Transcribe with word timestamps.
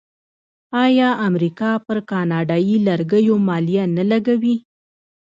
آیا 0.83 1.09
امریکا 1.27 1.71
پر 1.85 1.97
کاناډایی 2.09 2.75
لرګیو 2.87 3.35
مالیه 3.47 3.83
نه 3.97 4.03
لګوي؟ 4.11 4.55